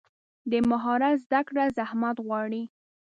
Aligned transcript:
د 0.51 0.53
مهارت 0.71 1.15
زده 1.25 1.41
کړه 1.47 1.63
زحمت 1.77 2.17
غواړي. 2.25 2.63